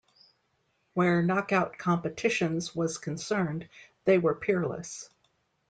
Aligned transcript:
Where 0.95 1.21
knock-out 1.21 1.77
competitions 1.77 2.75
was 2.75 2.97
concerned, 2.97 3.69
they 4.05 4.17
were 4.17 4.33
peerless. 4.33 5.11